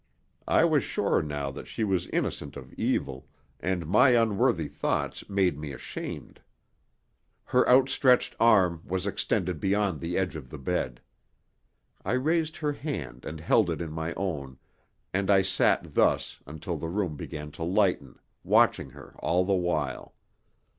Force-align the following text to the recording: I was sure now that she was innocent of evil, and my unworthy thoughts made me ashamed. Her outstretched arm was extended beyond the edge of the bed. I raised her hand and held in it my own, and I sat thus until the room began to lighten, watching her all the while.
I 0.47 0.65
was 0.65 0.81
sure 0.81 1.21
now 1.21 1.51
that 1.51 1.67
she 1.67 1.83
was 1.83 2.07
innocent 2.07 2.57
of 2.57 2.73
evil, 2.73 3.27
and 3.59 3.85
my 3.85 4.19
unworthy 4.19 4.67
thoughts 4.67 5.29
made 5.29 5.59
me 5.59 5.71
ashamed. 5.73 6.41
Her 7.43 7.69
outstretched 7.69 8.35
arm 8.39 8.81
was 8.83 9.05
extended 9.05 9.59
beyond 9.59 9.99
the 9.99 10.17
edge 10.17 10.35
of 10.35 10.49
the 10.49 10.57
bed. 10.57 11.01
I 12.03 12.13
raised 12.13 12.57
her 12.57 12.73
hand 12.73 13.25
and 13.25 13.39
held 13.41 13.69
in 13.69 13.79
it 13.79 13.91
my 13.91 14.15
own, 14.15 14.57
and 15.13 15.29
I 15.29 15.43
sat 15.43 15.93
thus 15.93 16.39
until 16.47 16.77
the 16.77 16.89
room 16.89 17.15
began 17.15 17.51
to 17.51 17.63
lighten, 17.63 18.17
watching 18.43 18.89
her 18.89 19.13
all 19.19 19.45
the 19.45 19.53
while. 19.53 20.15